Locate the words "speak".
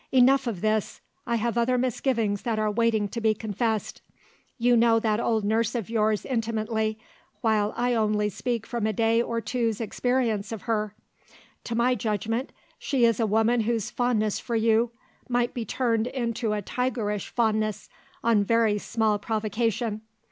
8.29-8.65